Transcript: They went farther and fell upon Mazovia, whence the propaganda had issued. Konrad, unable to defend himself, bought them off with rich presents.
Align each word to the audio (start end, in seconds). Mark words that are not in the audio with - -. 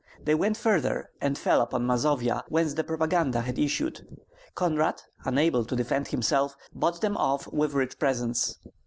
They 0.19 0.33
went 0.33 0.57
farther 0.57 1.11
and 1.21 1.37
fell 1.37 1.61
upon 1.61 1.85
Mazovia, 1.85 2.43
whence 2.47 2.73
the 2.73 2.83
propaganda 2.83 3.41
had 3.41 3.59
issued. 3.59 4.01
Konrad, 4.55 5.03
unable 5.25 5.63
to 5.63 5.75
defend 5.75 6.07
himself, 6.07 6.55
bought 6.73 7.01
them 7.01 7.15
off 7.17 7.45
with 7.53 7.73
rich 7.75 7.99
presents. 7.99 8.57